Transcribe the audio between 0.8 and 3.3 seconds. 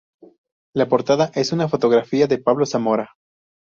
portada es una fotografía de Pablo Zamora.